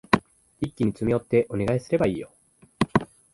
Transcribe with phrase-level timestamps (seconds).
[0.59, 2.31] 一気に詰め寄ってお願いすればいいよ。